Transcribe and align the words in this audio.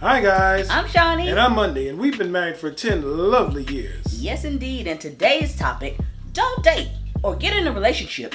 Hi, 0.00 0.20
guys. 0.20 0.68
I'm 0.68 0.84
Shauni. 0.84 1.30
And 1.30 1.40
I'm 1.40 1.52
Mondi, 1.52 1.88
and 1.88 1.98
we've 1.98 2.18
been 2.18 2.30
married 2.30 2.58
for 2.58 2.70
10 2.70 3.30
lovely 3.30 3.64
years. 3.64 4.22
Yes, 4.22 4.44
indeed. 4.44 4.86
And 4.86 5.00
today's 5.00 5.56
topic 5.56 5.96
don't 6.34 6.62
date 6.62 6.90
or 7.22 7.34
get 7.34 7.56
in 7.56 7.66
a 7.66 7.72
relationship 7.72 8.34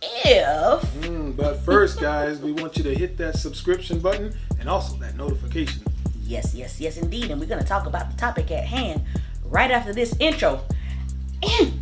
if. 0.00 0.80
Mm, 1.02 1.36
but 1.36 1.60
first, 1.66 2.00
guys, 2.00 2.38
we 2.38 2.52
want 2.52 2.78
you 2.78 2.82
to 2.84 2.94
hit 2.94 3.18
that 3.18 3.36
subscription 3.36 3.98
button 3.98 4.34
and 4.58 4.70
also 4.70 4.96
that 4.96 5.14
notification. 5.14 5.82
Yes, 6.24 6.54
yes, 6.54 6.80
yes, 6.80 6.96
indeed. 6.96 7.30
And 7.30 7.38
we're 7.38 7.46
going 7.46 7.60
to 7.60 7.68
talk 7.68 7.86
about 7.86 8.10
the 8.10 8.16
topic 8.16 8.50
at 8.50 8.64
hand 8.64 9.02
right 9.44 9.70
after 9.70 9.92
this 9.92 10.16
intro. 10.18 10.64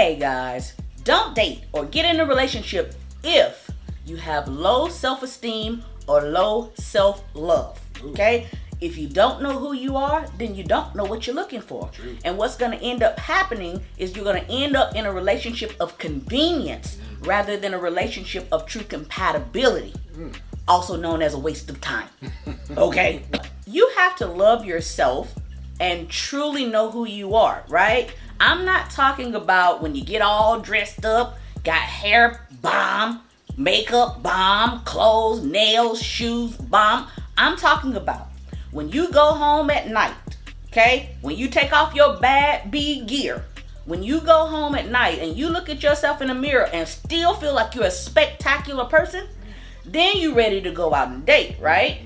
Okay, 0.00 0.16
guys, 0.16 0.72
don't 1.04 1.34
date 1.34 1.64
or 1.74 1.84
get 1.84 2.06
in 2.06 2.20
a 2.20 2.24
relationship 2.24 2.94
if 3.22 3.70
you 4.06 4.16
have 4.16 4.48
low 4.48 4.88
self 4.88 5.22
esteem 5.22 5.84
or 6.08 6.22
low 6.22 6.72
self 6.74 7.22
love. 7.34 7.78
Okay? 8.02 8.46
If 8.80 8.96
you 8.96 9.08
don't 9.08 9.42
know 9.42 9.58
who 9.58 9.74
you 9.74 9.98
are, 9.98 10.24
then 10.38 10.54
you 10.54 10.64
don't 10.64 10.94
know 10.94 11.04
what 11.04 11.26
you're 11.26 11.36
looking 11.36 11.60
for. 11.60 11.90
True. 11.92 12.16
And 12.24 12.38
what's 12.38 12.56
going 12.56 12.72
to 12.72 12.82
end 12.82 13.02
up 13.02 13.18
happening 13.18 13.82
is 13.98 14.16
you're 14.16 14.24
going 14.24 14.42
to 14.42 14.50
end 14.50 14.74
up 14.74 14.96
in 14.96 15.04
a 15.04 15.12
relationship 15.12 15.74
of 15.78 15.98
convenience 15.98 16.96
mm. 16.96 17.26
rather 17.26 17.58
than 17.58 17.74
a 17.74 17.78
relationship 17.78 18.48
of 18.50 18.64
true 18.64 18.84
compatibility, 18.84 19.92
mm. 20.14 20.34
also 20.66 20.96
known 20.96 21.20
as 21.20 21.34
a 21.34 21.38
waste 21.38 21.68
of 21.68 21.78
time. 21.82 22.08
okay? 22.70 23.22
You 23.66 23.86
have 23.98 24.16
to 24.16 24.26
love 24.26 24.64
yourself 24.64 25.34
and 25.78 26.08
truly 26.08 26.64
know 26.64 26.90
who 26.90 27.06
you 27.06 27.34
are, 27.34 27.64
right? 27.68 28.14
I'm 28.42 28.64
not 28.64 28.88
talking 28.90 29.34
about 29.34 29.82
when 29.82 29.94
you 29.94 30.02
get 30.02 30.22
all 30.22 30.60
dressed 30.60 31.04
up, 31.04 31.36
got 31.62 31.82
hair 31.82 32.46
bomb, 32.62 33.20
makeup 33.58 34.22
bomb, 34.22 34.82
clothes, 34.84 35.44
nails, 35.44 36.02
shoes 36.02 36.56
bomb. 36.56 37.06
I'm 37.36 37.58
talking 37.58 37.96
about 37.96 38.28
when 38.70 38.88
you 38.88 39.12
go 39.12 39.34
home 39.34 39.68
at 39.68 39.88
night, 39.88 40.14
okay? 40.70 41.16
When 41.20 41.36
you 41.36 41.48
take 41.48 41.74
off 41.74 41.94
your 41.94 42.16
bad 42.16 42.70
B 42.70 43.04
gear, 43.04 43.44
when 43.84 44.02
you 44.02 44.20
go 44.20 44.46
home 44.46 44.74
at 44.74 44.88
night 44.88 45.18
and 45.18 45.36
you 45.36 45.50
look 45.50 45.68
at 45.68 45.82
yourself 45.82 46.22
in 46.22 46.28
the 46.28 46.34
mirror 46.34 46.70
and 46.72 46.88
still 46.88 47.34
feel 47.34 47.54
like 47.54 47.74
you're 47.74 47.84
a 47.84 47.90
spectacular 47.90 48.86
person, 48.86 49.26
then 49.84 50.16
you're 50.16 50.34
ready 50.34 50.62
to 50.62 50.70
go 50.70 50.94
out 50.94 51.08
and 51.08 51.26
date, 51.26 51.56
right? 51.60 52.00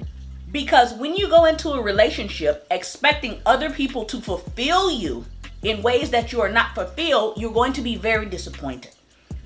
Because 0.50 0.94
when 0.94 1.14
you 1.14 1.28
go 1.28 1.44
into 1.44 1.70
a 1.70 1.80
relationship 1.80 2.66
expecting 2.72 3.40
other 3.46 3.70
people 3.70 4.04
to 4.06 4.20
fulfill 4.20 4.90
you 4.90 5.24
in 5.64 5.82
ways 5.82 6.10
that 6.10 6.32
you 6.32 6.40
are 6.40 6.50
not 6.50 6.74
fulfilled, 6.74 7.38
you're 7.38 7.52
going 7.52 7.72
to 7.72 7.80
be 7.80 7.96
very 7.96 8.26
disappointed. 8.26 8.92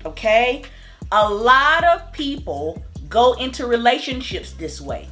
Okay? 0.05 0.63
A 1.11 1.29
lot 1.29 1.83
of 1.83 2.11
people 2.11 2.83
go 3.07 3.33
into 3.33 3.65
relationships 3.65 4.51
this 4.53 4.79
way. 4.79 5.07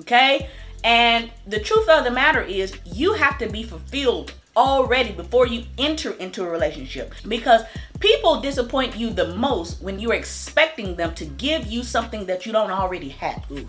Okay? 0.00 0.48
And 0.82 1.30
the 1.46 1.60
truth 1.60 1.88
of 1.88 2.04
the 2.04 2.10
matter 2.10 2.42
is, 2.42 2.76
you 2.84 3.14
have 3.14 3.38
to 3.38 3.48
be 3.48 3.62
fulfilled 3.62 4.32
already 4.56 5.12
before 5.12 5.46
you 5.46 5.64
enter 5.78 6.12
into 6.12 6.44
a 6.44 6.48
relationship 6.48 7.12
because 7.26 7.62
people 7.98 8.40
disappoint 8.40 8.96
you 8.96 9.10
the 9.10 9.34
most 9.34 9.82
when 9.82 9.98
you're 9.98 10.14
expecting 10.14 10.94
them 10.94 11.12
to 11.14 11.24
give 11.24 11.66
you 11.66 11.82
something 11.82 12.26
that 12.26 12.46
you 12.46 12.52
don't 12.52 12.70
already 12.70 13.08
have. 13.08 13.44
Ooh. 13.50 13.68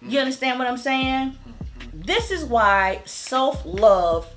You 0.00 0.20
understand 0.20 0.58
what 0.58 0.68
I'm 0.68 0.78
saying? 0.78 1.36
This 1.92 2.30
is 2.30 2.44
why 2.44 3.02
self 3.04 3.62
love 3.66 4.32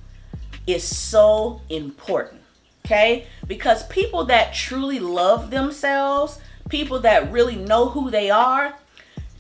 is 0.67 0.83
so 0.83 1.61
important. 1.69 2.41
Okay? 2.85 3.27
Because 3.47 3.85
people 3.87 4.25
that 4.25 4.53
truly 4.53 4.99
love 4.99 5.51
themselves, 5.51 6.39
people 6.69 6.99
that 7.01 7.31
really 7.31 7.55
know 7.55 7.89
who 7.89 8.09
they 8.09 8.29
are, 8.29 8.73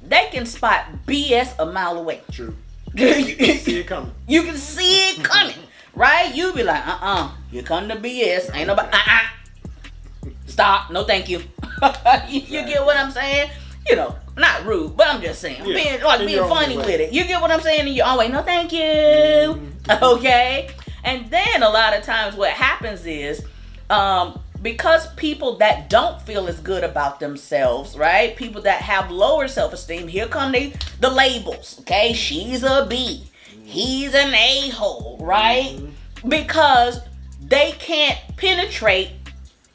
they 0.07 0.27
can 0.31 0.45
spot 0.45 0.85
BS 1.07 1.57
a 1.59 1.65
mile 1.65 1.97
away. 1.97 2.21
True. 2.31 2.55
you 2.93 3.35
can 3.35 3.57
See 3.57 3.79
it 3.79 3.87
coming. 3.87 4.11
You 4.27 4.43
can 4.43 4.57
see 4.57 5.09
it 5.09 5.23
coming, 5.23 5.55
right? 5.95 6.33
You 6.35 6.53
be 6.53 6.63
like, 6.63 6.85
uh-uh, 6.85 7.31
you 7.51 7.63
come 7.63 7.87
to 7.87 7.95
BS. 7.95 8.53
Ain't 8.53 8.67
nobody, 8.67 8.89
uh 8.91 8.97
uh. 9.07 10.29
Stop. 10.47 10.91
No, 10.91 11.05
thank 11.05 11.29
you. 11.29 11.39
you, 12.27 12.41
you 12.41 12.65
get 12.65 12.85
what 12.85 12.97
I'm 12.97 13.11
saying? 13.11 13.49
You 13.89 13.95
know, 13.95 14.15
not 14.37 14.65
rude, 14.65 14.95
but 14.97 15.07
I'm 15.07 15.21
just 15.21 15.41
saying, 15.41 15.65
Yeah, 15.65 15.73
being 15.73 16.01
like 16.03 16.19
in 16.19 16.27
being 16.27 16.47
funny 16.47 16.77
with 16.77 16.87
it. 16.87 17.13
You 17.13 17.25
get 17.25 17.41
what 17.41 17.51
I'm 17.51 17.61
saying? 17.61 17.81
And 17.81 17.95
you 17.95 18.03
always, 18.03 18.29
no, 18.29 18.43
thank 18.43 18.71
you. 18.71 19.67
Okay. 19.89 20.69
And 21.03 21.29
then 21.29 21.63
a 21.63 21.69
lot 21.69 21.97
of 21.97 22.03
times, 22.03 22.35
what 22.35 22.51
happens 22.51 23.05
is, 23.05 23.43
um, 23.89 24.39
because 24.61 25.11
people 25.15 25.57
that 25.57 25.89
don't 25.89 26.21
feel 26.21 26.47
as 26.47 26.59
good 26.59 26.83
about 26.83 27.19
themselves, 27.19 27.97
right? 27.97 28.35
People 28.35 28.61
that 28.61 28.81
have 28.81 29.09
lower 29.09 29.47
self-esteem, 29.47 30.07
here 30.07 30.27
come 30.27 30.51
they 30.51 30.73
the 30.99 31.09
labels. 31.09 31.77
Okay, 31.81 32.13
she's 32.13 32.63
a 32.63 32.85
B, 32.89 33.29
he's 33.63 34.13
an 34.13 34.33
a-hole, 34.33 35.17
right? 35.21 35.79
Because 36.27 36.99
they 37.41 37.71
can't 37.73 38.17
penetrate 38.37 39.09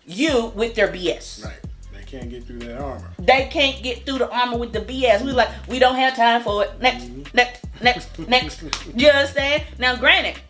you 0.07 0.53
with 0.55 0.75
their 0.75 0.89
BS. 0.89 1.45
Right. 1.45 1.55
They 1.93 2.05
can't 2.05 2.31
get 2.31 2.45
through 2.45 2.61
that 2.61 2.81
armor. 2.81 3.11
They 3.19 3.49
can't 3.51 3.83
get 3.83 4.07
through 4.07 4.19
the 4.19 4.31
armor 4.31 4.57
with 4.57 4.73
the 4.73 4.81
BS. 4.81 5.23
We 5.23 5.33
like, 5.33 5.51
we 5.67 5.81
don't 5.81 5.97
have 5.97 6.15
time 6.15 6.43
for 6.43 6.65
it. 6.65 6.81
Next, 6.81 7.09
next, 7.35 7.65
next, 7.83 8.19
next. 8.21 8.63
You 8.95 9.09
understand? 9.09 9.65
Now, 9.79 9.97
granted, 9.97 10.41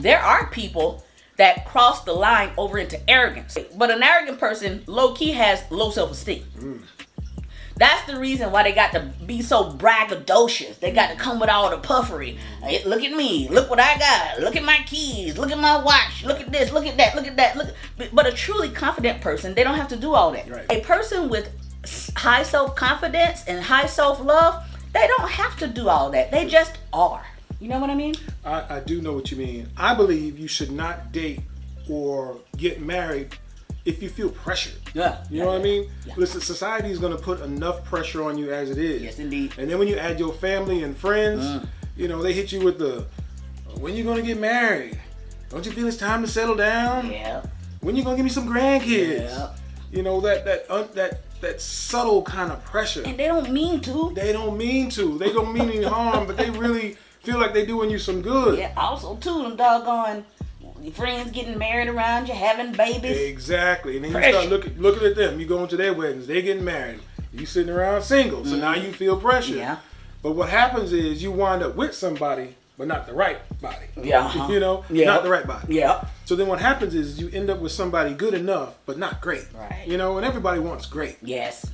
there 0.00 0.20
are 0.20 0.48
people 0.50 1.04
that 1.36 1.66
cross 1.66 2.04
the 2.04 2.12
line 2.12 2.50
over 2.56 2.78
into 2.78 2.98
arrogance. 3.08 3.56
But 3.76 3.90
an 3.90 4.02
arrogant 4.02 4.38
person, 4.38 4.82
low 4.86 5.14
key, 5.14 5.32
has 5.32 5.62
low 5.70 5.90
self 5.90 6.12
esteem. 6.12 6.84
That's 7.78 8.10
the 8.10 8.18
reason 8.18 8.50
why 8.50 8.62
they 8.62 8.72
got 8.72 8.92
to 8.92 9.00
be 9.26 9.42
so 9.42 9.70
braggadocious. 9.70 10.80
They 10.80 10.92
got 10.92 11.10
to 11.10 11.16
come 11.16 11.38
with 11.38 11.50
all 11.50 11.68
the 11.68 11.76
puffery. 11.76 12.38
Hey, 12.62 12.82
look 12.84 13.02
at 13.02 13.12
me. 13.12 13.48
Look 13.50 13.68
what 13.68 13.78
I 13.78 13.98
got. 13.98 14.40
Look 14.40 14.56
at 14.56 14.64
my 14.64 14.78
keys. 14.86 15.36
Look 15.36 15.50
at 15.50 15.58
my 15.58 15.82
watch. 15.82 16.24
Look 16.24 16.40
at 16.40 16.50
this. 16.50 16.72
Look 16.72 16.86
at 16.86 16.96
that. 16.96 17.14
Look 17.14 17.26
at 17.26 17.36
that. 17.36 17.54
Look. 17.54 17.74
But 18.14 18.26
a 18.26 18.32
truly 18.32 18.70
confident 18.70 19.20
person, 19.20 19.54
they 19.54 19.62
don't 19.62 19.76
have 19.76 19.88
to 19.88 19.96
do 19.96 20.14
all 20.14 20.32
that. 20.32 20.48
Right. 20.48 20.64
A 20.72 20.80
person 20.80 21.28
with 21.28 21.50
high 22.16 22.44
self 22.44 22.74
confidence 22.76 23.44
and 23.46 23.62
high 23.62 23.86
self 23.86 24.20
love, 24.22 24.64
they 24.94 25.06
don't 25.06 25.30
have 25.30 25.58
to 25.58 25.68
do 25.68 25.90
all 25.90 26.10
that. 26.12 26.30
They 26.30 26.46
just 26.46 26.78
are. 26.94 27.26
You 27.60 27.68
know 27.68 27.78
what 27.78 27.90
I 27.90 27.94
mean? 27.94 28.14
I, 28.44 28.76
I 28.76 28.80
do 28.80 29.00
know 29.00 29.12
what 29.14 29.30
you 29.30 29.36
mean. 29.38 29.68
I 29.76 29.94
believe 29.94 30.38
you 30.38 30.48
should 30.48 30.70
not 30.70 31.12
date 31.12 31.40
or 31.88 32.38
get 32.56 32.80
married 32.80 33.36
if 33.84 34.02
you 34.02 34.08
feel 34.08 34.30
pressured. 34.30 34.74
Yeah. 34.94 35.24
You 35.30 35.40
know 35.40 35.46
what 35.46 35.60
I 35.60 35.62
mean? 35.62 35.88
Yeah. 36.06 36.14
Listen, 36.16 36.40
society 36.40 36.90
is 36.90 36.98
going 36.98 37.16
to 37.16 37.22
put 37.22 37.40
enough 37.40 37.84
pressure 37.84 38.22
on 38.24 38.36
you 38.36 38.52
as 38.52 38.70
it 38.70 38.78
is. 38.78 39.02
Yes, 39.02 39.18
indeed. 39.18 39.54
And 39.58 39.70
then 39.70 39.78
when 39.78 39.88
you 39.88 39.96
add 39.96 40.18
your 40.18 40.32
family 40.34 40.82
and 40.82 40.96
friends, 40.96 41.44
Mm. 41.44 41.66
you 41.96 42.08
know, 42.08 42.22
they 42.22 42.32
hit 42.32 42.52
you 42.52 42.60
with 42.64 42.78
the, 42.78 43.06
when 43.78 43.94
you 43.94 44.04
going 44.04 44.16
to 44.16 44.22
get 44.22 44.38
married? 44.38 44.98
Don't 45.48 45.64
you 45.64 45.72
feel 45.72 45.86
it's 45.86 45.96
time 45.96 46.22
to 46.22 46.28
settle 46.28 46.56
down? 46.56 47.10
Yeah. 47.10 47.42
When 47.80 47.94
you 47.94 48.02
going 48.02 48.16
to 48.16 48.18
give 48.18 48.24
me 48.24 48.30
some 48.32 48.48
grandkids? 48.48 49.30
Yeah. 49.30 49.54
You 49.92 50.02
know, 50.02 50.20
that, 50.22 50.44
that, 50.44 50.68
un, 50.68 50.88
that, 50.94 51.20
that 51.40 51.60
subtle 51.60 52.22
kind 52.22 52.50
of 52.50 52.62
pressure. 52.64 53.02
And 53.06 53.16
they 53.16 53.26
don't 53.28 53.50
mean 53.52 53.80
to. 53.82 54.12
They 54.14 54.32
don't 54.32 54.58
mean 54.58 54.90
to. 54.90 55.16
They 55.16 55.32
don't 55.32 55.52
mean 55.52 55.70
any 55.70 55.84
harm, 55.84 56.26
but 56.26 56.36
they 56.36 56.50
really 56.50 56.96
feel 57.26 57.38
like 57.38 57.52
they're 57.52 57.66
doing 57.66 57.90
you 57.90 57.98
some 57.98 58.22
good. 58.22 58.58
Yeah. 58.58 58.72
Also, 58.76 59.16
too, 59.16 59.42
them 59.42 59.56
doggone 59.56 60.24
your 60.80 60.92
friends 60.92 61.30
getting 61.32 61.58
married 61.58 61.88
around 61.88 62.28
you, 62.28 62.34
having 62.34 62.72
babies. 62.72 63.18
Exactly. 63.18 63.96
And 63.96 64.04
then 64.04 64.12
you 64.12 64.16
Pressure. 64.18 64.32
start 64.32 64.48
looking 64.48 64.78
looking 64.78 65.04
at 65.08 65.16
them. 65.16 65.40
You 65.40 65.46
going 65.46 65.68
to 65.68 65.76
their 65.76 65.92
weddings. 65.94 66.26
They 66.26 66.42
getting 66.42 66.64
married. 66.64 67.00
You 67.32 67.44
sitting 67.44 67.72
around 67.74 68.02
single. 68.02 68.44
So 68.44 68.56
now 68.56 68.74
you 68.74 68.92
feel 68.92 69.18
pressure. 69.20 69.52
Mm-hmm. 69.52 69.60
Yeah. 69.60 69.78
But 70.22 70.32
what 70.32 70.48
happens 70.48 70.92
is 70.92 71.22
you 71.22 71.32
wind 71.32 71.62
up 71.62 71.74
with 71.76 71.94
somebody, 71.94 72.54
but 72.78 72.86
not 72.86 73.06
the 73.06 73.14
right 73.14 73.38
body. 73.60 73.86
Yeah, 74.00 74.20
uh-huh. 74.26 74.52
You 74.52 74.60
know, 74.60 74.84
Yeah. 74.88 75.06
not 75.06 75.22
the 75.24 75.30
right 75.30 75.46
body. 75.46 75.74
Yeah. 75.74 76.04
So 76.24 76.34
then 76.36 76.46
what 76.46 76.60
happens 76.60 76.94
is 76.94 77.18
you 77.20 77.28
end 77.30 77.50
up 77.50 77.58
with 77.58 77.72
somebody 77.72 78.14
good 78.14 78.34
enough, 78.34 78.74
but 78.86 78.98
not 78.98 79.20
great. 79.20 79.46
Right. 79.54 79.84
You 79.86 79.96
know, 79.98 80.16
and 80.18 80.26
everybody 80.26 80.60
wants 80.60 80.86
great. 80.86 81.16
Yes. 81.22 81.66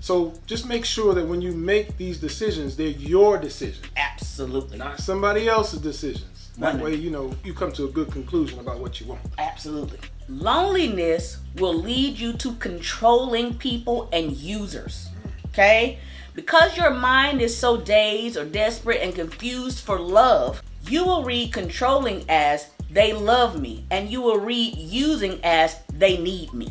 So 0.00 0.32
just 0.46 0.66
make 0.66 0.84
sure 0.84 1.14
that 1.14 1.26
when 1.26 1.42
you 1.42 1.52
make 1.52 1.96
these 1.98 2.18
decisions, 2.18 2.76
they're 2.76 2.88
your 2.88 3.36
decisions, 3.36 3.86
Absolutely. 3.96 4.78
not 4.78 4.98
somebody 4.98 5.48
else's 5.48 5.80
decisions. 5.80 6.50
That 6.58 6.78
way, 6.78 6.94
you 6.94 7.10
know, 7.10 7.34
you 7.42 7.54
come 7.54 7.72
to 7.72 7.84
a 7.84 7.88
good 7.88 8.10
conclusion 8.10 8.58
about 8.58 8.80
what 8.80 9.00
you 9.00 9.06
want. 9.06 9.20
Absolutely. 9.38 9.98
Loneliness 10.28 11.38
will 11.56 11.74
lead 11.74 12.18
you 12.18 12.34
to 12.34 12.52
controlling 12.54 13.54
people 13.54 14.10
and 14.12 14.32
users. 14.32 15.08
Okay? 15.46 15.98
Because 16.34 16.76
your 16.76 16.90
mind 16.90 17.40
is 17.40 17.56
so 17.56 17.76
dazed 17.78 18.36
or 18.36 18.44
desperate 18.44 19.00
and 19.02 19.14
confused 19.14 19.80
for 19.80 19.98
love, 19.98 20.62
you 20.86 21.04
will 21.04 21.24
read 21.24 21.52
controlling 21.52 22.24
as 22.28 22.68
they 22.90 23.12
love 23.12 23.60
me, 23.60 23.84
and 23.90 24.10
you 24.10 24.20
will 24.20 24.38
read 24.38 24.76
using 24.76 25.38
as 25.44 25.80
they 25.92 26.18
need 26.18 26.52
me. 26.52 26.68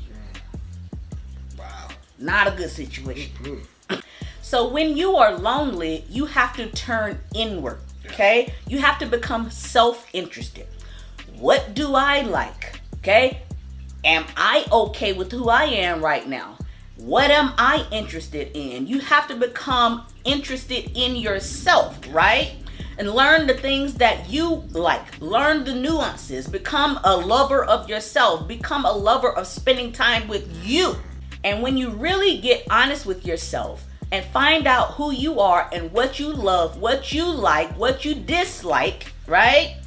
Not 2.20 2.48
a 2.48 2.52
good 2.52 2.70
situation. 2.70 3.32
Mm-hmm. 3.42 4.00
So 4.42 4.68
when 4.68 4.98
you 4.98 5.16
are 5.16 5.38
lonely, 5.38 6.06
you 6.10 6.26
have 6.26 6.56
to 6.58 6.70
turn 6.72 7.20
inward. 7.34 7.80
Okay? 8.08 8.54
You 8.68 8.80
have 8.80 9.00
to 9.00 9.06
become 9.06 9.50
self-interested. 9.52 10.68
What 11.38 11.74
do 11.74 11.96
I 11.96 12.22
like? 12.22 12.82
Okay? 12.98 13.44
Am 14.04 14.26
I 14.36 14.66
okay 14.72 15.14
with 15.14 15.32
who 15.32 15.50
I 15.50 15.66
am 15.66 16.04
right 16.04 16.28
now? 16.28 16.58
What 16.98 17.32
am 17.32 17.54
I 17.58 17.86
interested 17.92 18.52
in? 18.58 18.88
You 18.88 19.00
have 19.00 19.28
to 19.30 19.36
become 19.36 20.06
interested 20.26 20.92
in 20.96 21.16
yourself, 21.16 21.98
right? 22.10 22.56
And 22.98 23.12
learn 23.12 23.48
the 23.48 23.54
things 23.54 23.94
that 23.96 24.30
you 24.30 24.64
like. 24.72 25.22
Learn 25.22 25.64
the 25.64 25.74
nuances. 25.74 26.48
Become 26.48 27.00
a 27.06 27.16
lover 27.16 27.64
of 27.64 27.88
yourself. 27.88 28.48
Become 28.48 28.84
a 28.84 28.92
lover 28.92 29.32
of 29.32 29.48
spending 29.48 29.94
time 29.94 30.28
with 30.28 30.66
you. 30.66 30.98
And 31.44 31.62
when 31.62 31.78
you 31.78 31.90
really 31.90 32.38
get 32.38 32.66
honest 32.70 33.06
with 33.06 33.26
yourself 33.26 33.86
and 34.12 34.26
find 34.26 34.68
out 34.68 34.92
who 34.94 35.12
you 35.12 35.40
are 35.40 35.70
and 35.72 35.92
what 35.92 36.20
you 36.20 36.34
love, 36.34 36.78
what 36.78 37.14
you 37.14 37.26
like, 37.26 37.70
what 37.78 38.04
you 38.04 38.16
dislike, 38.16 39.14
right? 39.28 39.78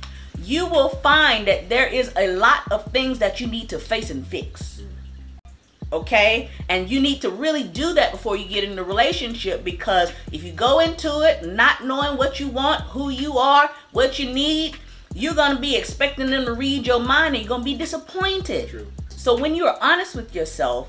You 0.43 0.67
will 0.67 0.89
find 0.89 1.47
that 1.47 1.69
there 1.69 1.87
is 1.87 2.13
a 2.17 2.35
lot 2.35 2.71
of 2.71 2.91
things 2.93 3.19
that 3.19 3.41
you 3.41 3.47
need 3.47 3.69
to 3.69 3.79
face 3.79 4.11
and 4.11 4.27
fix. 4.27 4.83
Okay? 5.93 6.49
And 6.71 6.89
you 6.89 7.01
need 7.01 7.21
to 7.21 7.31
really 7.31 7.65
do 7.65 7.93
that 7.95 8.13
before 8.13 8.37
you 8.37 8.49
get 8.49 8.65
in 8.65 8.79
a 8.79 8.83
relationship 8.83 9.63
because 9.63 10.11
if 10.33 10.43
you 10.43 10.53
go 10.53 10.79
into 10.79 11.21
it 11.21 11.47
not 11.47 11.85
knowing 11.85 12.17
what 12.17 12.41
you 12.41 12.49
want, 12.49 12.81
who 12.83 13.11
you 13.11 13.37
are, 13.37 13.71
what 13.93 14.19
you 14.19 14.33
need, 14.33 14.77
you're 15.15 15.35
going 15.35 15.55
to 15.55 15.61
be 15.61 15.77
expecting 15.77 16.31
them 16.31 16.47
to 16.47 16.55
read 16.55 16.87
your 16.87 17.01
mind 17.01 17.35
and 17.35 17.45
you're 17.45 17.49
going 17.49 17.61
to 17.61 17.65
be 17.67 17.75
disappointed. 17.75 18.71
True. 18.71 18.91
So 19.11 19.39
when 19.39 19.55
you're 19.55 19.77
honest 19.83 20.17
with 20.17 20.35
yourself, 20.35 20.89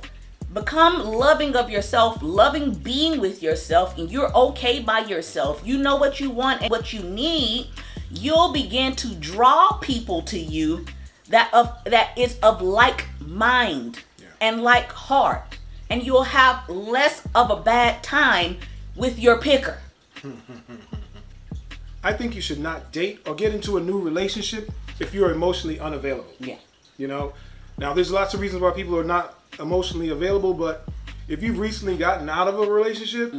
become 0.54 1.04
loving 1.04 1.56
of 1.56 1.70
yourself, 1.70 2.20
loving 2.22 2.74
being 2.74 3.20
with 3.20 3.42
yourself, 3.42 3.98
and 3.98 4.12
you're 4.12 4.32
okay 4.36 4.80
by 4.80 5.00
yourself. 5.00 5.62
You 5.66 5.78
know 5.78 5.96
what 5.96 6.20
you 6.20 6.30
want 6.30 6.62
and 6.62 6.70
what 6.72 6.94
you 6.94 7.02
need. 7.02 7.68
You'll 8.12 8.54
begin 8.54 8.96
to 8.98 9.16
draw 9.16 9.74
people 9.82 10.22
to 10.24 10.38
you 10.40 10.86
that 11.30 11.52
of 11.54 11.76
that 11.86 12.18
is 12.18 12.38
of 12.40 12.62
like 12.62 13.08
mind 13.20 14.04
Yeah. 14.20 14.28
and 14.42 14.62
like 14.62 14.92
heart, 14.92 15.58
and 15.90 16.04
you'll 16.06 16.24
have 16.24 16.68
less 16.70 17.24
of 17.34 17.50
a 17.50 17.56
bad 17.56 18.04
time 18.04 18.58
with 18.96 19.18
your 19.18 19.40
picker. 19.40 19.80
I 22.04 22.14
think 22.14 22.36
you 22.36 22.42
should 22.42 22.60
not 22.60 22.92
date 22.92 23.22
or 23.26 23.34
get 23.34 23.54
into 23.54 23.78
a 23.78 23.82
new 23.82 24.00
relationship 24.00 24.72
if 25.00 25.14
you're 25.14 25.32
emotionally 25.32 25.80
unavailable. 25.80 26.34
Yeah. 26.40 26.58
You 26.98 27.08
know, 27.08 27.34
now 27.78 27.94
there's 27.94 28.12
lots 28.12 28.34
of 28.34 28.42
reasons 28.42 28.62
why 28.62 28.72
people 28.72 28.98
are 28.98 29.04
not 29.06 29.40
emotionally 29.60 30.10
available, 30.10 30.54
but 30.54 30.88
if 31.28 31.42
you've 31.42 31.60
recently 31.60 31.98
gotten 31.98 32.30
out 32.30 32.48
of 32.48 32.60
a 32.60 32.70
relationship, 32.70 33.34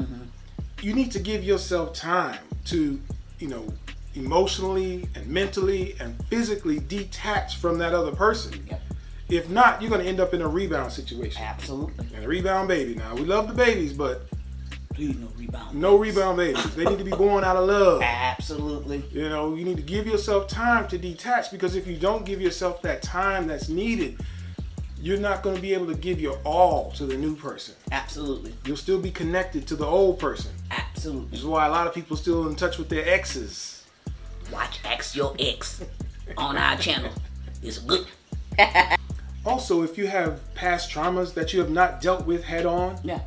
you 0.82 0.94
need 0.94 1.12
to 1.12 1.18
give 1.18 1.44
yourself 1.44 1.94
time 1.94 2.38
to, 2.66 3.00
you 3.38 3.48
know, 3.48 3.66
emotionally 4.14 5.08
and 5.14 5.26
mentally 5.26 5.96
and 6.00 6.22
physically 6.26 6.78
detach 6.78 7.56
from 7.56 7.78
that 7.78 7.92
other 7.92 8.12
person. 8.12 8.66
Yep. 8.70 8.80
If 9.28 9.50
not, 9.50 9.80
you're 9.80 9.90
going 9.90 10.02
to 10.02 10.08
end 10.08 10.20
up 10.20 10.34
in 10.34 10.42
a 10.42 10.48
rebound 10.48 10.92
situation. 10.92 11.42
Absolutely. 11.42 12.06
And 12.14 12.24
a 12.24 12.28
rebound 12.28 12.68
baby. 12.68 12.94
Now, 12.94 13.14
we 13.14 13.22
love 13.22 13.48
the 13.48 13.54
babies, 13.54 13.92
but 13.92 14.28
Please 14.92 15.16
no 15.16 15.28
rebound. 15.36 15.74
no 15.74 15.96
rebound 15.96 16.36
babies. 16.36 16.64
They 16.76 16.84
need 16.84 16.98
to 16.98 17.04
be 17.04 17.10
born 17.10 17.42
out 17.42 17.56
of 17.56 17.66
love. 17.66 18.02
Absolutely. 18.02 19.02
You 19.10 19.28
know, 19.28 19.54
you 19.54 19.64
need 19.64 19.76
to 19.78 19.82
give 19.82 20.06
yourself 20.06 20.46
time 20.46 20.86
to 20.88 20.98
detach 20.98 21.50
because 21.50 21.74
if 21.74 21.86
you 21.86 21.96
don't 21.96 22.24
give 22.24 22.40
yourself 22.40 22.82
that 22.82 23.02
time 23.02 23.46
that's 23.48 23.68
needed, 23.68 24.20
you're 25.04 25.18
not 25.18 25.42
going 25.42 25.54
to 25.54 25.60
be 25.60 25.74
able 25.74 25.86
to 25.86 25.94
give 25.94 26.18
your 26.18 26.38
all 26.44 26.90
to 26.92 27.04
the 27.04 27.14
new 27.14 27.36
person. 27.36 27.74
Absolutely. 27.92 28.54
You'll 28.64 28.78
still 28.78 28.98
be 28.98 29.10
connected 29.10 29.66
to 29.68 29.76
the 29.76 29.84
old 29.84 30.18
person. 30.18 30.50
This 30.70 30.78
Absolutely. 30.78 31.36
is 31.38 31.44
why 31.44 31.66
a 31.66 31.70
lot 31.70 31.86
of 31.86 31.92
people 31.94 32.16
still 32.16 32.48
in 32.48 32.56
touch 32.56 32.78
with 32.78 32.88
their 32.88 33.06
exes. 33.06 33.84
Watch 34.50 34.80
X 34.82 35.14
Your 35.14 35.36
X 35.38 35.82
on 36.38 36.56
our 36.56 36.78
channel. 36.78 37.12
It's 37.62 37.78
good. 37.78 38.06
Also, 39.46 39.82
if 39.82 39.98
you 39.98 40.06
have 40.06 40.40
past 40.54 40.90
traumas 40.90 41.34
that 41.34 41.52
you 41.52 41.60
have 41.60 41.68
not 41.68 42.00
dealt 42.00 42.24
with 42.24 42.44
head 42.44 42.64
on, 42.64 42.98
Yeah. 43.04 43.20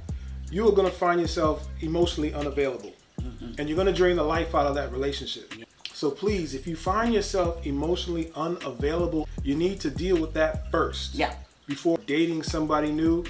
you 0.49 0.67
are 0.67 0.71
going 0.71 0.89
to 0.89 0.97
find 0.97 1.21
yourself 1.21 1.67
emotionally 1.81 2.33
unavailable. 2.33 2.93
Mm-hmm. 3.21 3.51
And 3.59 3.69
you're 3.69 3.75
going 3.75 3.85
to 3.85 3.93
drain 3.93 4.15
the 4.15 4.23
life 4.23 4.55
out 4.55 4.65
of 4.65 4.73
that 4.73 4.91
relationship. 4.91 5.53
So 5.93 6.09
please, 6.09 6.55
if 6.55 6.65
you 6.65 6.75
find 6.75 7.13
yourself 7.13 7.63
emotionally 7.67 8.31
unavailable, 8.33 9.29
you 9.43 9.53
need 9.53 9.79
to 9.81 9.91
deal 9.91 10.19
with 10.19 10.33
that 10.33 10.71
first. 10.71 11.13
Yeah. 11.13 11.35
Before 11.67 11.97
dating 12.05 12.43
somebody 12.43 12.91
new, 12.91 13.25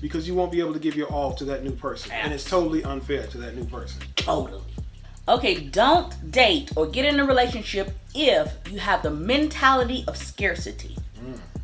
because 0.00 0.26
you 0.28 0.34
won't 0.34 0.52
be 0.52 0.60
able 0.60 0.72
to 0.72 0.78
give 0.78 0.96
your 0.96 1.08
all 1.08 1.32
to 1.34 1.44
that 1.46 1.64
new 1.64 1.70
person. 1.70 2.12
And 2.12 2.32
it's 2.32 2.44
totally 2.44 2.84
unfair 2.84 3.26
to 3.28 3.38
that 3.38 3.56
new 3.56 3.64
person. 3.64 4.02
Totally. 4.16 4.62
Okay, 5.28 5.54
don't 5.60 6.30
date 6.30 6.72
or 6.76 6.86
get 6.86 7.04
in 7.04 7.20
a 7.20 7.24
relationship 7.24 7.96
if 8.14 8.52
you 8.70 8.78
have 8.80 9.02
the 9.02 9.10
mentality 9.10 10.04
of 10.08 10.16
scarcity. 10.16 10.96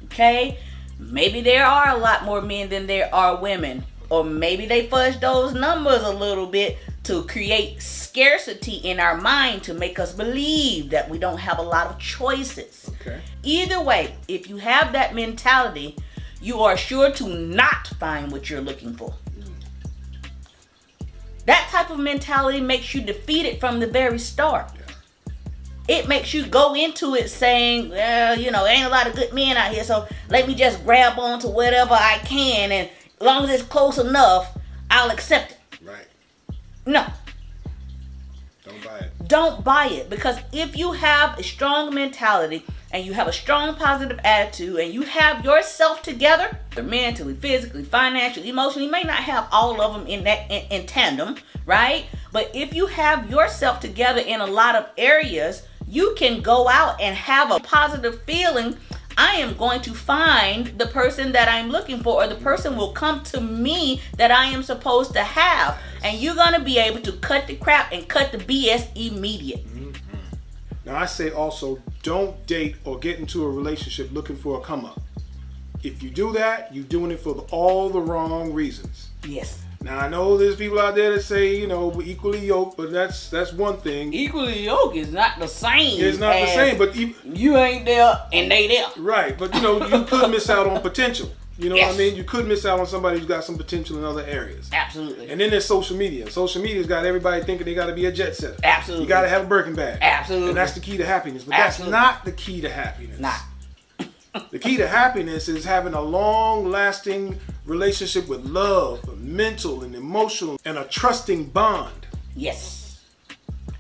Okay? 0.05 0.59
Maybe 0.99 1.41
there 1.41 1.67
are 1.67 1.89
a 1.89 1.97
lot 1.97 2.25
more 2.25 2.41
men 2.41 2.69
than 2.69 2.87
there 2.87 3.13
are 3.13 3.41
women. 3.41 3.85
Or 4.11 4.23
maybe 4.23 4.67
they 4.67 4.87
fudge 4.87 5.19
those 5.19 5.55
numbers 5.55 6.03
a 6.03 6.13
little 6.13 6.47
bit 6.47 6.79
to 7.05 7.23
create 7.25 7.81
scarcity 7.81 8.77
in 8.77 8.99
our 8.99 9.17
mind 9.17 9.63
to 9.63 9.75
make 9.75 9.99
us 9.99 10.13
believe 10.13 10.91
that 10.91 11.09
we 11.09 11.19
don't 11.19 11.39
have 11.39 11.59
a 11.59 11.63
lot 11.63 11.87
of 11.87 11.99
choices. 11.99 12.91
Okay. 13.01 13.21
Either 13.43 13.81
way, 13.81 14.17
if 14.27 14.49
you 14.49 14.57
have 14.57 14.93
that 14.93 15.15
mentality, 15.15 15.97
you 16.41 16.61
are 16.61 16.77
sure 16.77 17.11
to 17.13 17.29
not 17.29 17.89
find 17.99 18.33
what 18.33 18.49
you're 18.51 18.61
looking 18.61 18.95
for. 18.95 19.15
That 21.47 21.69
type 21.71 21.91
of 21.91 21.99
mentality 21.99 22.61
makes 22.61 22.95
you 22.95 23.03
defeated 23.03 23.61
from 23.61 23.81
the 23.81 23.87
very 23.87 24.19
start. 24.19 24.71
It 25.87 26.09
makes 26.09 26.33
you 26.33 26.47
go 26.47 26.75
into 26.75 27.15
it 27.15 27.29
saying, 27.29 27.91
well, 27.91 28.41
you 28.41 28.51
know, 28.51 28.65
ain't 28.65 28.87
a 28.87 28.89
lot 28.89 29.07
of 29.07 29.15
good 29.15 29.35
men 29.35 29.59
out 29.59 29.73
here, 29.73 29.85
so 29.85 30.09
let 30.31 30.49
me 30.49 30.55
just 30.55 30.83
grab 30.85 31.19
on 31.19 31.41
to 31.41 31.49
whatever 31.49 31.93
I 31.93 32.19
can, 32.25 32.73
and 32.73 32.89
as 32.89 33.21
long 33.21 33.45
as 33.45 33.51
it's 33.51 33.63
close 33.63 33.99
enough, 33.99 34.57
I'll 34.91 35.11
accept 35.11 35.53
it. 35.53 35.54
No, 36.87 37.07
Don't 38.65 38.85
buy 38.85 38.99
it. 38.99 39.29
don't 39.29 39.65
buy 39.65 39.87
it 39.87 40.11
because 40.11 40.37
if 40.53 40.77
you 40.77 40.93
have 40.93 41.39
a 41.39 41.43
strong 41.43 41.95
mentality 41.95 42.63
and 42.91 43.05
you 43.05 43.13
have 43.15 43.27
a 43.27 43.33
strong 43.33 43.75
positive 43.75 44.21
attitude 44.25 44.77
and 44.79 44.93
you 44.93 45.03
have 45.03 45.45
yourself 45.45 46.03
together 46.03 46.59
mentally 46.83 47.35
physically 47.35 47.85
financially 47.85 48.49
emotionally 48.49 48.87
you 48.87 48.91
may 48.93 49.03
not 49.03 49.17
have 49.17 49.49
all 49.51 49.81
of 49.81 49.95
them 49.95 50.07
in 50.07 50.25
that 50.25 50.51
in, 50.51 50.63
in 50.71 50.87
tandem 50.87 51.37
right 51.67 52.05
but 52.33 52.51
if 52.55 52.75
you 52.75 52.87
have 52.87 53.31
yourself 53.31 53.81
together 53.81 54.21
in 54.21 54.41
a 54.41 54.47
lot 54.47 54.75
of 54.75 54.87
areas 54.99 55.63
you 55.89 56.15
can 56.19 56.41
go 56.43 56.69
out 56.69 57.01
and 57.01 57.17
have 57.17 57.51
a 57.51 57.61
positive 57.61 58.21
feeling 58.23 58.77
I 59.17 59.35
am 59.37 59.57
going 59.57 59.81
to 59.83 59.95
find 59.95 60.67
the 60.77 60.87
person 60.87 61.31
that 61.33 61.47
I'm 61.49 61.71
looking 61.71 62.03
for, 62.03 62.25
or 62.25 62.27
the 62.27 62.35
person 62.35 62.77
will 62.77 62.91
come 62.91 63.23
to 63.25 63.41
me 63.41 64.01
that 64.17 64.33
I 64.33 64.47
am 64.47 64.65
supposed 64.65 65.13
to 65.13 65.23
have. 65.23 65.79
And 66.05 66.19
you're 66.19 66.35
going 66.35 66.53
to 66.53 66.61
be 66.61 66.79
able 66.79 67.01
to 67.01 67.13
cut 67.13 67.47
the 67.47 67.57
crap 67.57 67.91
and 67.93 68.07
cut 68.07 68.31
the 68.31 68.39
BS 68.39 68.89
immediate. 68.95 69.67
Mm-hmm. 69.67 69.91
Now, 70.85 70.97
I 70.97 71.07
say 71.07 71.31
also 71.31 71.81
don't 72.03 72.47
date 72.47 72.77
or 72.85 72.99
get 72.99 73.19
into 73.19 73.45
a 73.45 73.51
relationship 73.51 74.13
looking 74.13 74.37
for 74.37 74.59
a 74.59 74.61
come 74.61 74.85
up. 74.85 75.01
If 75.83 76.03
you 76.03 76.11
do 76.11 76.33
that, 76.33 76.75
you're 76.75 76.85
doing 76.85 77.11
it 77.11 77.21
for 77.21 77.47
all 77.51 77.89
the 77.91 78.01
wrong 78.01 78.53
reasons. 78.53 79.09
Yes. 79.27 79.63
Now 79.83 79.99
I 79.99 80.09
know 80.09 80.39
there's 80.39 80.57
people 80.57 80.81
out 80.81 80.95
there 80.95 81.13
that 81.13 81.21
say 81.23 81.57
you 81.59 81.67
know 81.67 81.89
we're 81.89 82.07
equally 82.07 82.47
yoked, 82.47 82.79
but 82.79 82.91
that's 82.91 83.29
that's 83.29 83.53
one 83.53 83.77
thing. 83.77 84.15
Equally 84.15 84.65
yoked 84.65 84.97
is 84.97 85.13
not 85.13 85.39
the 85.39 85.47
same. 85.47 86.03
It's 86.03 86.17
not 86.17 86.33
the 86.41 86.47
same, 86.47 86.79
but 86.79 86.97
e- 86.97 87.15
you 87.23 87.59
ain't 87.59 87.85
there 87.85 88.19
and 88.33 88.51
they 88.51 88.67
there. 88.67 88.87
right. 88.97 89.37
But 89.37 89.55
you 89.55 89.61
know 89.61 89.87
you 89.87 90.05
could 90.07 90.31
miss 90.31 90.49
out 90.49 90.67
on 90.67 90.81
potential. 90.81 91.31
You 91.57 91.69
know 91.69 91.77
what 91.77 91.95
I 91.95 91.97
mean? 91.97 92.17
You 92.17 92.25
could 92.25 92.49
miss 92.49 92.67
out 92.67 92.81
on 92.81 92.87
somebody 92.87 93.19
who's 93.19 93.29
got 93.29 93.45
some 93.45 93.57
potential 93.57 93.97
in 93.97 94.05
other 94.05 94.25
areas. 94.25 94.71
Absolutely. 94.73 95.31
And 95.31 95.41
then 95.41 95.51
there's 95.51 95.65
social 95.65 95.97
media. 95.97 96.29
Social 96.29 96.61
media's 96.61 96.89
got 96.89 97.05
everybody 97.05 97.45
thinking 97.45 97.65
they 97.65 97.75
got 97.75 97.87
to 97.87 97.95
be 97.95 98.07
a 98.07 98.13
jet 98.13 98.35
setter. 98.35 98.57
Absolutely. 98.65 99.05
You 99.05 99.09
got 99.09 99.23
to 99.23 99.29
have 99.29 99.45
a 99.45 99.47
Birkin 99.47 99.75
bag. 99.75 99.99
Absolutely. 100.03 100.49
And 100.49 100.57
that's 100.57 100.73
the 100.73 100.81
key 100.81 100.97
to 100.97 101.07
happiness. 101.07 101.45
But 101.45 101.55
Absolutely. 101.55 101.93
that's 101.93 102.15
not 102.17 102.25
the 102.25 102.33
key 102.33 102.61
to 102.63 102.69
happiness. 102.69 103.21
Nah. 103.21 103.35
The 104.51 104.59
key 104.59 104.77
to 104.79 104.89
happiness 104.89 105.49
is 105.49 105.65
having 105.65 105.95
a 105.95 106.01
long 106.01 106.69
lasting 106.69 107.39
relationship 107.67 108.27
with 108.27 108.45
love, 108.45 109.17
mental 109.21 109.85
and 109.85 109.95
emotional, 109.95 110.59
and 110.65 110.77
a 110.77 110.83
trusting 110.87 111.51
bond. 111.51 112.09
Yes. 112.35 113.01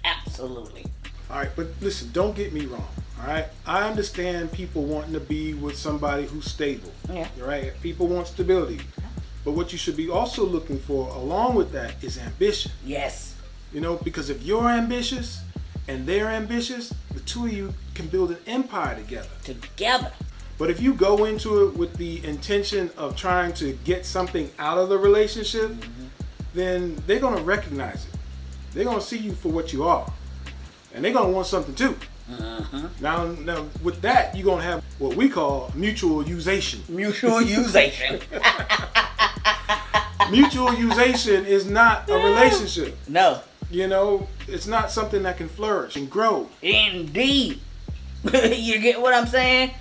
Absolutely. 0.05 0.85
All 1.29 1.39
right, 1.39 1.51
but 1.57 1.67
listen, 1.81 2.11
don't 2.13 2.37
get 2.37 2.53
me 2.53 2.67
wrong. 2.67 2.87
All 3.25 3.31
right, 3.31 3.47
I 3.67 3.89
understand 3.89 4.53
people 4.53 4.83
wanting 4.83 5.15
to 5.15 5.21
be 5.21 5.55
with 5.55 5.79
somebody 5.79 6.27
who's 6.27 6.45
stable. 6.45 6.93
Yeah. 7.11 7.27
Right, 7.41 7.73
people 7.81 8.07
want 8.07 8.27
stability. 8.27 8.81
But 9.47 9.53
what 9.53 9.73
you 9.73 9.79
should 9.79 9.97
be 9.97 10.11
also 10.11 10.45
looking 10.45 10.79
for, 10.79 11.09
along 11.09 11.55
with 11.55 11.73
that, 11.73 11.95
is 12.05 12.19
ambition. 12.19 12.73
Yes. 12.85 13.35
You 13.73 13.81
know, 13.81 13.97
because 13.97 14.29
if 14.29 14.43
you're 14.43 14.69
ambitious 14.69 15.41
and 15.89 16.07
they're 16.07 16.29
ambitious, 16.29 16.93
the 17.15 17.21
two 17.21 17.47
of 17.47 17.53
you 17.55 17.73
can 17.95 18.09
build 18.09 18.31
an 18.31 18.37
empire 18.47 18.95
together. 18.95 19.31
Together. 19.43 20.13
But 20.59 20.69
if 20.69 20.83
you 20.83 20.93
go 20.93 21.25
into 21.25 21.67
it 21.67 21.79
with 21.79 21.97
the 21.97 22.23
intention 22.27 22.91
of 22.99 23.17
trying 23.17 23.55
to 23.55 23.73
get 23.85 24.05
something 24.05 24.51
out 24.59 24.77
of 24.77 24.91
the 24.91 24.99
relationship, 24.99 25.71
mm-hmm. 25.71 26.05
then 26.53 27.03
they're 27.07 27.21
going 27.21 27.39
to 27.39 27.43
recognize 27.43 28.05
it. 28.05 28.19
They're 28.75 28.85
going 28.85 29.01
to 29.01 29.05
see 29.05 29.19
you 29.19 29.33
for 29.33 29.49
what 29.49 29.73
you 29.73 29.85
are. 29.85 30.13
And 30.93 31.03
they're 31.03 31.15
going 31.15 31.29
to 31.29 31.33
want 31.33 31.47
something 31.47 31.75
too. 31.75 31.97
Uh-huh. 32.31 32.89
Now, 33.01 33.27
now 33.27 33.67
with 33.83 34.01
that, 34.03 34.35
you're 34.35 34.47
gonna 34.47 34.63
have 34.63 34.85
what 34.99 35.17
we 35.17 35.29
call 35.29 35.71
mutual 35.75 36.25
usation. 36.25 36.89
Mutual 36.89 37.41
usation. 37.41 38.23
mutual 40.31 40.69
usation 40.69 41.45
is 41.45 41.69
not 41.69 42.09
a 42.09 42.15
relationship. 42.15 42.97
No. 43.09 43.41
You 43.71 43.89
know, 43.89 44.29
it's 44.49 44.67
not 44.67 44.91
something 44.91 45.23
that 45.25 45.37
can 45.37 45.49
flourish 45.49 45.97
and 45.97 46.11
grow. 46.11 46.49
Indeed. 46.63 47.61
you 48.33 48.79
get 48.79 49.01
what 49.01 49.13
I'm 49.13 49.27
saying? 49.27 49.73